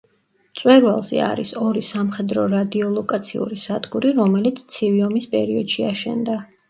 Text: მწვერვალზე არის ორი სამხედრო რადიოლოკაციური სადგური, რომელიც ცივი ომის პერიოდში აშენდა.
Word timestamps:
მწვერვალზე 0.53 1.19
არის 1.25 1.51
ორი 1.65 1.83
სამხედრო 1.89 2.45
რადიოლოკაციური 2.53 3.59
სადგური, 3.65 4.15
რომელიც 4.21 4.65
ცივი 4.77 5.05
ომის 5.11 5.29
პერიოდში 5.35 5.87
აშენდა. 5.93 6.41